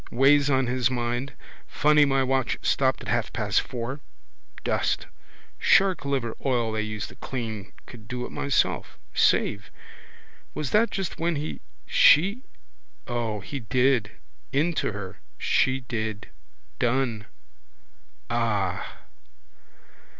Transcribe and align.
Weighs 0.09 0.49
on 0.49 0.65
his 0.65 0.89
mind. 0.89 1.33
Funny 1.67 2.05
my 2.05 2.23
watch 2.23 2.57
stopped 2.63 3.03
at 3.03 3.07
half 3.07 3.31
past 3.31 3.61
four. 3.61 3.99
Dust. 4.63 5.05
Shark 5.59 6.05
liver 6.05 6.35
oil 6.43 6.71
they 6.71 6.81
use 6.81 7.05
to 7.09 7.15
clean. 7.17 7.71
Could 7.85 8.07
do 8.07 8.25
it 8.25 8.31
myself. 8.31 8.97
Save. 9.13 9.69
Was 10.55 10.71
that 10.71 10.89
just 10.89 11.19
when 11.19 11.35
he, 11.35 11.61
she? 11.85 12.41
O, 13.05 13.41
he 13.41 13.59
did. 13.59 14.13
Into 14.51 14.91
her. 14.91 15.17
She 15.37 15.81
did. 15.81 16.29
Done. 16.79 17.25
Ah! 18.27 19.01